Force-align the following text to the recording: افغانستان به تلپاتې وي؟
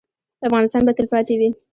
افغانستان 0.47 0.81
به 0.85 0.93
تلپاتې 0.97 1.35
وي؟ 1.39 1.49